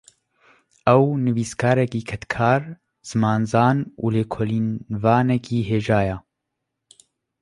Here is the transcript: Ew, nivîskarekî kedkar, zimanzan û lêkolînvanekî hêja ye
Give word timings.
Ew, 0.95 1.03
nivîskarekî 1.23 2.01
kedkar, 2.09 2.61
zimanzan 3.09 3.77
û 4.03 4.05
lêkolînvanekî 4.15 5.59
hêja 5.69 6.01
ye 6.09 6.17